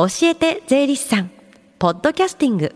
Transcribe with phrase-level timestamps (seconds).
[0.00, 1.30] 教えて税理士さん。
[1.80, 2.72] ポッドキャスティング。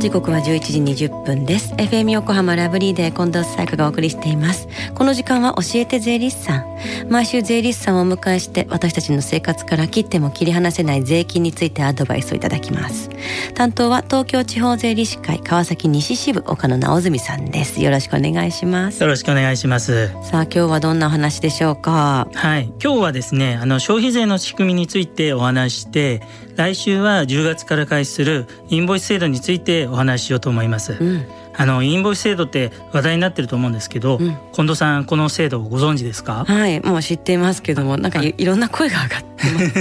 [0.00, 0.60] 時刻は11
[0.94, 1.74] 時20分です。
[1.74, 4.66] FM 横浜ラブリーで近藤彩香がお送りしています。
[4.94, 6.64] この時間は教えて税理士さん。
[7.10, 13.10] 毎週税理士さんをお迎えして私たちの生活から切っても切り離せない税金についてアドバイスをいただきます。
[13.54, 17.82] 担当は東京地方税理士会川崎西支部岡野直澄さんです。
[17.82, 19.02] よろしくお願いします。
[19.02, 20.08] よろしくお願いします。
[20.22, 22.26] さあ今日はどんなお話でしょうか？
[22.32, 22.72] はい。
[22.82, 26.22] 今日はですねあの消費税の仕組みについてお話して
[26.60, 31.24] 来週は10月から開始するインボイス制度についてお話ししようと思います、うん。
[31.56, 36.44] あのインボイス制度って話題になってると思うんですけど、うん、近藤さんこの制度をご存知ですか？
[36.44, 38.44] はいもう知っていますけどもなんかい。
[38.44, 39.29] ろんな声が上がって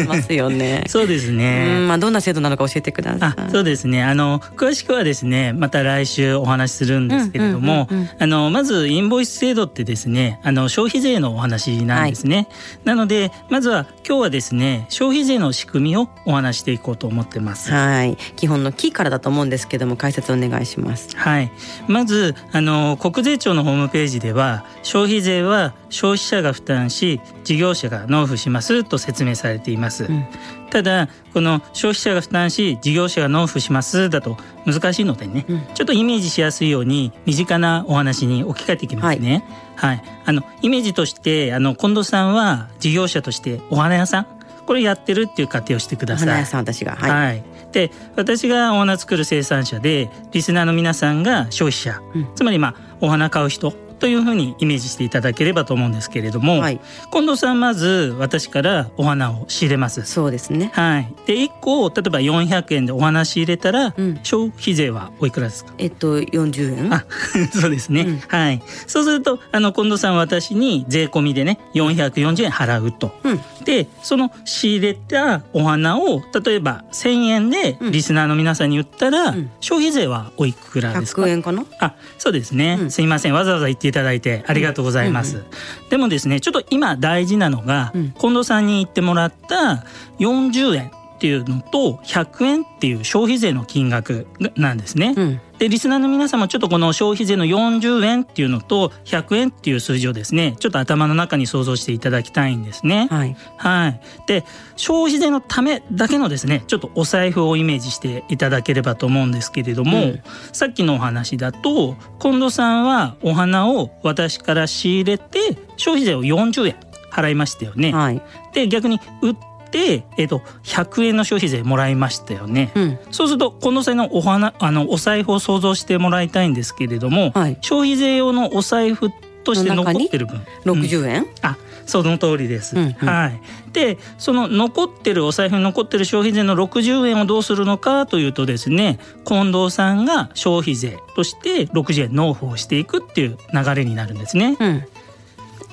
[0.08, 0.84] ますよね。
[0.88, 1.86] そうですね。
[1.88, 3.52] まあどんな制度なのか教えてください。
[3.52, 4.04] そうですね。
[4.04, 7.88] あの詳しくはですねまた来週お話しするんですけれども、
[8.20, 12.48] あのまずインボイス制度ってですねあの消費税のお話なんですね、はい、
[12.86, 17.72] なのでまずは今日はですね消費税の仕組みをお話していこうと思ってます。
[17.72, 18.18] はい。
[18.36, 21.16] 基本のキーからだと思うんですけども解説お願いします。
[21.16, 21.52] はい。
[21.88, 30.28] まずあの国税庁のホームページでは消費税は消費者が負担し事業者が納付しますと説明されています、うん、
[30.70, 39.44] ただこの消費者が負担し事業者が納付しますだと難しいのでね、うん、ちょっとイメージしやすいように身近なお話に置き換えていきますね、
[39.76, 44.28] はい、はい、あのイメージとしてあの近藤さんは事業者としてお花屋さん？
[44.68, 46.28] これやってるっていう仮定をしてください。
[46.28, 56.80] 花屋さん私が、はい、はい、で私がお花作る生産者でリスナーの皆さんが消費者、うん、つまりまあお花買う人というふうにイメージしていただければと思うんですけれども、はい、
[57.12, 60.04] 近藤さんまず私からお花を仕入れます。
[60.04, 60.72] そうですね。
[60.74, 61.14] はい。
[61.26, 65.74] で1個例えば400円でお花仕入れたら、うん、消費税はおいくらですか？
[65.78, 66.94] えっと40円。
[66.94, 67.06] あ
[67.52, 68.62] そうですね、うん、はい。
[68.88, 81.66] そうするとあの近藤さん私に税込みでね440円払うと、うん、でその仕入れたお花を例えば1000円でリスナーの皆さんに言ったら、消費税はおいくらですか？100円かな？
[81.80, 83.34] あそうですね、すいません。
[83.34, 85.38] わざわざ言っていただいてありがとうございます。
[85.38, 85.48] うんうん。
[85.48, 89.86] うん、でもですねちょっと今大事なのが、うん、近藤さんに言ってもらった
[90.20, 95.42] 40円っていうのと100円っていう消費税の金額なんですね。
[95.60, 103.08] うん、でリスナーの皆様ちょっとこの消費税の40円っていうのと100円っていう数字をですねちょっと頭の中に想像していただきたいんですね。
[103.12, 110.22] はい、はい、で消費税のためだけのですねちょっとお財布をイメージしていただければと思うんですけれども、うん、
[110.54, 116.76] さっきのお話だと近藤さんはお花を私から仕入れて消費税を40円
[117.12, 117.92] 払いましたよね。
[117.92, 118.22] はい、
[118.54, 119.36] で逆に売っ、
[119.78, 129.10] えーと、100円の消費税もらいましたよね、うん、そうするとこの際のお花あのお財布を想像してもらいたいんですけれども、はい、消費税用のお財布
[129.44, 130.42] として残ってる分。
[130.66, 133.42] 60円、うん、あその通りです、うんうん、はい、
[133.74, 144.56] でその残ってるお財布に残ってる消費税の60円をどうするのかというとですね近藤さんが消費税として60円納付をしていくっていう流れになるんですね。
[144.60, 144.84] うん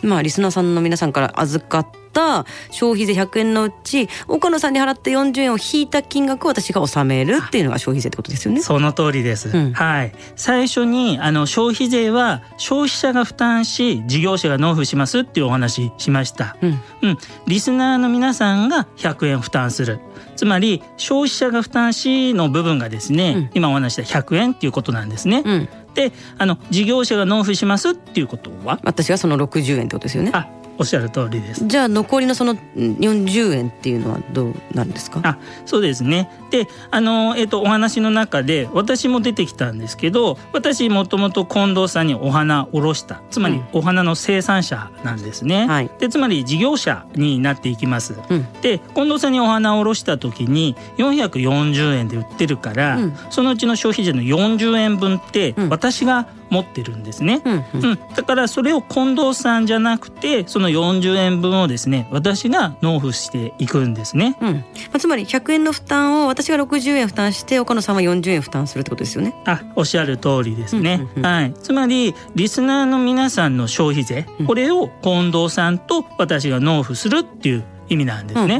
[0.02, 8.62] まあリスナーさんの皆さんから預かった消費税100円のうち岡野さんに払った40円を引いた金額を私が納めるっていうのが消費税ってことですよね。
[8.62, 9.48] その通りです。
[9.48, 10.12] うん、はい。
[10.36, 16.56] 最初にあの消費税は消費者が負担し事業者が納付しますっていうお話しました。
[16.62, 16.80] うん。
[17.02, 17.18] うん。
[17.46, 20.00] リスナーの皆さんが100円負担する。
[20.36, 25.42] つまり消費者が負担しの部分がですね、うん、今お話した100円っていうことなんですね。
[25.44, 28.78] うん、であの事業者が納付しますっていうことは？
[28.84, 30.30] 私がその60円ってことですよね。
[30.34, 30.48] あ
[30.78, 31.66] おっしゃる通りです。
[31.66, 35.20] じゃあ残りのその40円っていうのはどうなんですか？
[35.24, 36.30] あ、そうですね。
[36.50, 45.62] で、あのえっ、ー、とお話の中で私も出てきたんですけど、私もともと近藤さんにお花おろした、つまりお花の生産者なんですね。
[45.62, 48.14] うんはい、で、つまり事業者になっていきます。
[48.28, 64.54] うん、で、近藤さんにお花をおろした時に440円で売ってるから、うん、そのうちの消費税の40円分って私が持ってるんですね、うん、うん、だからそれを近藤さんじゃなくてその40円分をですね私が納付していくんですね、うん。
[64.54, 64.62] ま
[64.94, 69.34] あ、つまり100円の負担を私が60円負担して岡野さんは40円負担するってことですよね。
[69.44, 71.54] あおっしゃる通りですね、うんうんうん、はい。
[71.54, 78.56] つまりリスナーの皆さんの消費税、これを近藤さんと私が納付するっていう意味なんですね。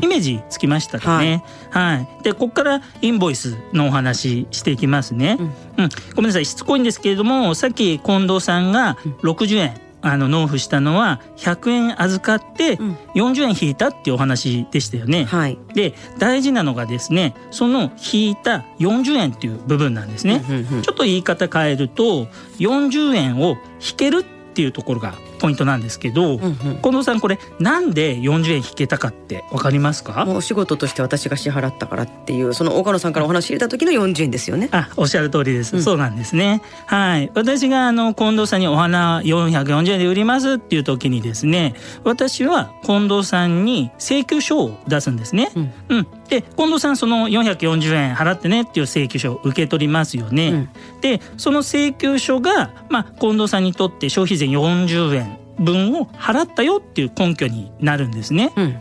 [0.00, 1.42] イメージつきましたかね。
[1.70, 1.96] はい。
[1.96, 5.38] はい、でここからインボイスのお話していきますね。
[5.40, 5.42] う
[5.82, 12.76] ん、うん、ごめんなさいしつこいんですけれどもさっき近藤さんが60円あの納付したのは100円預かって
[13.14, 15.24] 40円引いたっていうお話でしたよね。
[15.24, 20.42] はい、で大事なのがですねその引いた40円っていう部分なんですね。
[20.82, 22.26] ちょっと言い方変えると
[22.58, 24.24] 40円を引けるっ
[24.56, 30.24] っていうところがポイントなんですけど、うんうん、近藤さんこれなんで40円引けたかってわかりますか？
[30.28, 34.68] お仕事として私が支払ったからっていうその岡野さんからお話入れた時の40円ですよね。
[34.72, 36.62] あおっしゃる通りです、うん、そうなんですね。
[36.86, 37.30] はい。
[37.34, 41.74] 私があの近藤さんにお花440円で売りますっていう時にですね
[42.04, 50.68] 私は近藤さんに請求書を出すんですね、うん、うん、で近藤さんその440円払ってねっていう請求書を受け取りますよね、うん、
[51.00, 55.25] でその請求書がまあ近藤さんにとって消費税40円
[55.58, 58.52] 分を払ったよっていう根拠になるんですね。
[58.56, 58.76] うん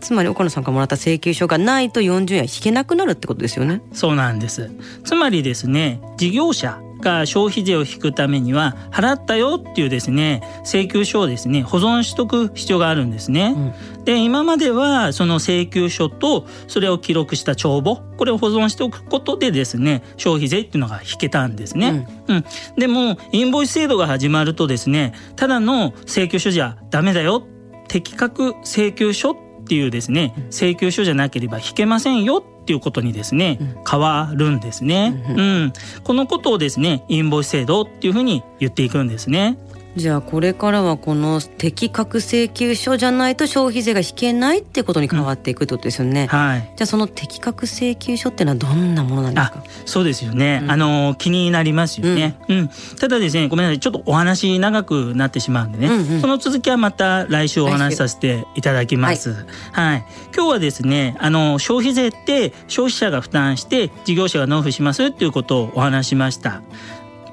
[0.00, 3.82] つまり岡野さんからもらった請求書がないと40円引けなくなるってことですよね。
[3.92, 4.70] そうなんです。
[5.04, 13.54] つまりですね、事業者が消費税を引くためには払ったよっていうですね請求書をですね保存しとく必要があるんですね。
[13.96, 22.06] うん、で今まではその請求書とそれを記録した帳簿これを保存しておくことでですね消費税っていうのが引けたんですね。
[22.28, 22.44] うん、うん、
[22.76, 27.46] でもインボイス制度が始まるとですねただの請求書じゃダメだよ
[27.88, 29.36] 適格請求書っ
[29.66, 33.58] ていうですね請求書じゃなければ引けませんよっていうことにですね、
[33.88, 35.72] 変わるんですね、うん、
[36.04, 39.58] このことをですねインボイス制度っていうふうに言っていくんですね。
[39.96, 46.28] じゃあこれからはこの適格請求書じゃないと消費税が引けないってことに変わっていくってことですよね。
[46.32, 46.60] うん、はい。
[46.76, 49.64] じゃあその適格請求書っていうのはどんなものなんですか。
[49.86, 50.60] そうですよね。
[50.62, 52.58] うん、あの気になりますよね、うん。
[52.58, 52.70] うん。
[53.00, 55.88] ただですね、ごめんなさい、ちょっとお話長くなってしまうんでね。
[55.88, 59.30] うんうん、その続きはまた来週お話しさせていただきます。
[59.30, 60.04] はい、はい。
[60.32, 66.62] 今日はですね、あの消費税って消費者が負担して事業者が納付しますっていうことをお話しました。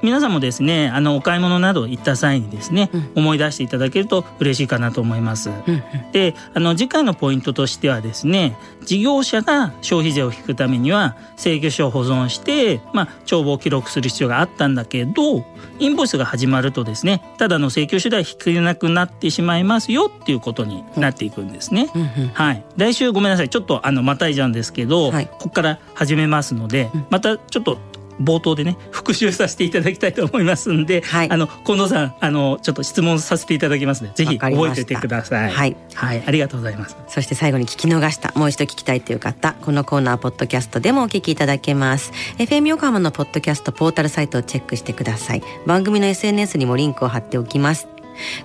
[0.02, 5.50] 皆さんもですねあのお買い物など行った際にですね、うん、思い出していただけると嬉しいかなと思います。
[5.50, 15.44] うんうん、であの次回のポイントとしてはですね事業者が消費税を引くためには請求書を保存して、まあ、帳簿を記録する必要があったんだけど
[15.78, 21.90] インボイスが始まるとですねただの請求書では引けなくなってしまいますよっていうことになっていくんですね。
[21.94, 23.48] うんうん、はい、来週ごめんなさい。
[23.48, 27.78] ちょっとあのまたいじゃうんですけど、はい、ここから始めますので、またちょっと
[28.20, 35.50] 冒頭でね復習させていただきたいと思いますんで、はい、あの近藤さんあのちょっと質問させていただきますのでぜひ覚えててください。
[35.50, 36.96] はい、はい、ありがとうございます。
[37.08, 42.12] そして最後に聞き逃したもう一度聞きたいという方このコーナーポッドキャストでもお聞きいただけます。
[42.38, 45.42] FM 横浜のポッドキャストポータルサイトをチェックしてください。
[45.66, 47.88] 番組の SNS にもリンクを貼っておきます。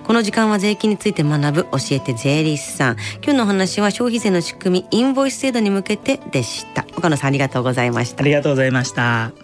[0.04, 2.96] この時間は税金について学ぶ教えて税理士さん。
[3.22, 6.84] 今日のお話は消費税の仕組みインボイス制度に向けてでした。
[6.96, 8.22] 岡野さんありがとうございました。
[8.22, 9.43] ありがとうございました。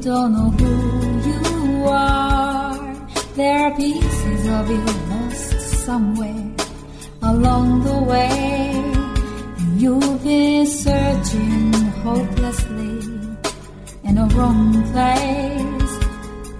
[0.00, 0.74] don't know who
[1.28, 2.78] you are.
[3.34, 6.54] There are pieces of you lost somewhere
[7.22, 8.70] along the way.
[9.58, 11.72] And you've been searching
[12.04, 12.98] hopelessly
[14.04, 15.92] in a wrong place.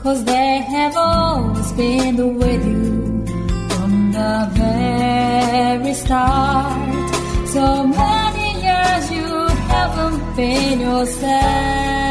[0.03, 3.27] Cause they have always been with you
[3.71, 7.09] from the very start.
[7.47, 9.31] So many years you
[9.71, 12.08] haven't been yourself.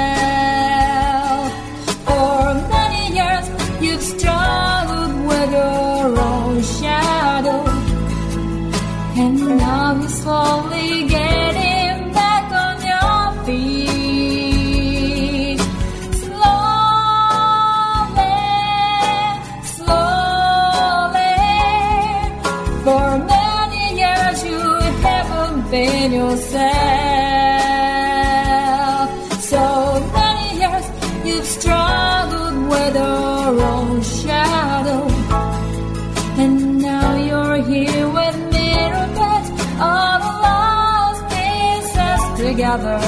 [6.08, 7.66] your own shadow,
[9.22, 11.17] and now you slowly get.
[42.80, 43.07] another.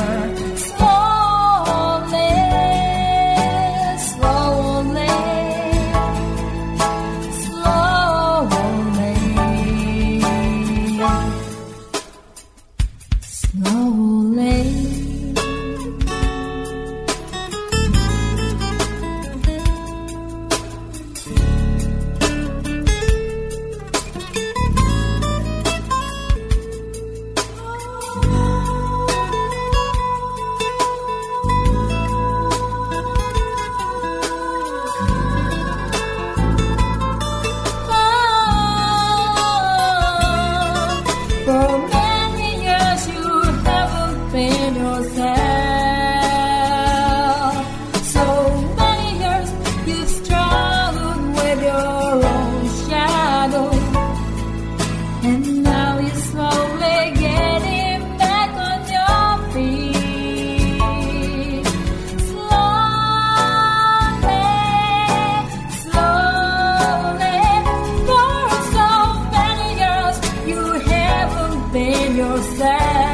[71.71, 73.08] been yourself.